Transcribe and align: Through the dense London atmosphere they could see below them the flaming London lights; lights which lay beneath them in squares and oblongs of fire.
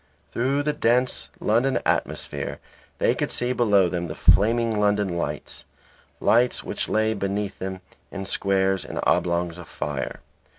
Through 0.31 0.63
the 0.63 0.73
dense 0.73 1.29
London 1.39 1.77
atmosphere 1.85 2.59
they 2.97 3.13
could 3.13 3.29
see 3.29 3.53
below 3.53 3.87
them 3.87 4.07
the 4.07 4.15
flaming 4.15 4.79
London 4.79 5.15
lights; 5.15 5.63
lights 6.19 6.63
which 6.63 6.89
lay 6.89 7.13
beneath 7.13 7.59
them 7.59 7.81
in 8.09 8.25
squares 8.25 8.83
and 8.83 8.99
oblongs 9.05 9.59
of 9.59 9.67
fire. 9.67 10.21